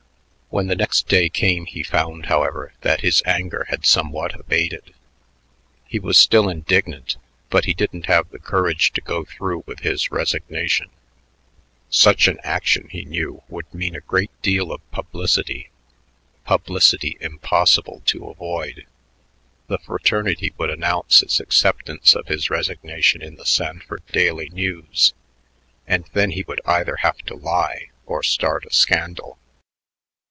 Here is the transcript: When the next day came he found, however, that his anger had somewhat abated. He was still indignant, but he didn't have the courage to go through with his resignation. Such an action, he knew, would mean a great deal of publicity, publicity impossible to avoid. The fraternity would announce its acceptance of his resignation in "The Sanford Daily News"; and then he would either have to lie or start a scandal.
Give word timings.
When 0.53 0.67
the 0.67 0.75
next 0.75 1.07
day 1.07 1.29
came 1.29 1.65
he 1.65 1.81
found, 1.81 2.25
however, 2.25 2.73
that 2.81 2.99
his 2.99 3.23
anger 3.25 3.67
had 3.69 3.85
somewhat 3.85 4.37
abated. 4.37 4.93
He 5.87 5.97
was 5.97 6.17
still 6.17 6.49
indignant, 6.49 7.15
but 7.49 7.63
he 7.63 7.73
didn't 7.73 8.07
have 8.07 8.29
the 8.31 8.37
courage 8.37 8.91
to 8.91 8.99
go 9.01 9.23
through 9.23 9.63
with 9.65 9.79
his 9.79 10.11
resignation. 10.11 10.89
Such 11.89 12.27
an 12.27 12.37
action, 12.43 12.89
he 12.89 13.05
knew, 13.05 13.43
would 13.47 13.73
mean 13.73 13.95
a 13.95 14.01
great 14.01 14.29
deal 14.41 14.73
of 14.73 14.81
publicity, 14.91 15.69
publicity 16.45 17.17
impossible 17.21 18.01
to 18.07 18.27
avoid. 18.27 18.85
The 19.67 19.77
fraternity 19.77 20.53
would 20.57 20.69
announce 20.69 21.21
its 21.23 21.39
acceptance 21.39 22.13
of 22.13 22.27
his 22.27 22.49
resignation 22.49 23.21
in 23.21 23.35
"The 23.35 23.45
Sanford 23.45 24.05
Daily 24.07 24.49
News"; 24.49 25.13
and 25.87 26.09
then 26.11 26.31
he 26.31 26.43
would 26.45 26.59
either 26.65 26.97
have 26.97 27.19
to 27.27 27.35
lie 27.35 27.91
or 28.05 28.21
start 28.21 28.65
a 28.65 28.73
scandal. 28.73 29.37